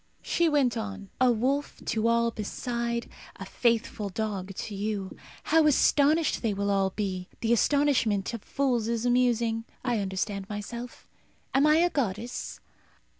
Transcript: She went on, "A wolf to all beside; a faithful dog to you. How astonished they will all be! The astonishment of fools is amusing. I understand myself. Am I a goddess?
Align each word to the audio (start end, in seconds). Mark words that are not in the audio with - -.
She 0.23 0.49
went 0.49 0.75
on, 0.77 1.11
"A 1.21 1.31
wolf 1.31 1.79
to 1.85 2.07
all 2.07 2.31
beside; 2.31 3.07
a 3.35 3.45
faithful 3.45 4.09
dog 4.09 4.55
to 4.55 4.73
you. 4.73 5.15
How 5.43 5.67
astonished 5.67 6.41
they 6.41 6.55
will 6.55 6.71
all 6.71 6.89
be! 6.89 7.27
The 7.41 7.53
astonishment 7.53 8.33
of 8.33 8.41
fools 8.43 8.87
is 8.87 9.05
amusing. 9.05 9.63
I 9.85 9.99
understand 9.99 10.49
myself. 10.49 11.07
Am 11.53 11.67
I 11.67 11.75
a 11.75 11.91
goddess? 11.91 12.59